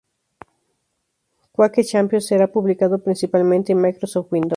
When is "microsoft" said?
3.83-4.29